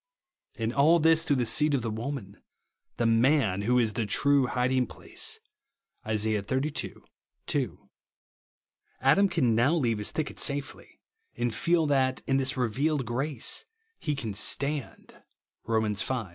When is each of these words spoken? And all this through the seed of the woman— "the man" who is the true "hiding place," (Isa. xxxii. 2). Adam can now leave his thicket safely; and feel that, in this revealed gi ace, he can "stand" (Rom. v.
And 0.57 0.73
all 0.73 0.97
this 0.97 1.23
through 1.23 1.35
the 1.35 1.45
seed 1.45 1.75
of 1.75 1.83
the 1.83 1.91
woman— 1.91 2.41
"the 2.97 3.05
man" 3.05 3.61
who 3.61 3.77
is 3.77 3.93
the 3.93 4.07
true 4.07 4.47
"hiding 4.47 4.87
place," 4.87 5.39
(Isa. 6.11 6.39
xxxii. 6.43 6.95
2). 7.45 7.89
Adam 8.99 9.29
can 9.29 9.53
now 9.53 9.75
leave 9.75 9.99
his 9.99 10.09
thicket 10.09 10.39
safely; 10.39 10.99
and 11.37 11.53
feel 11.53 11.85
that, 11.85 12.23
in 12.25 12.37
this 12.37 12.57
revealed 12.57 13.05
gi 13.09 13.27
ace, 13.35 13.65
he 13.99 14.15
can 14.15 14.33
"stand" 14.33 15.21
(Rom. 15.65 15.93
v. 15.93 16.23